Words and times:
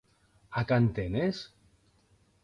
Ac 0.61 0.71
entenes? 0.77 1.41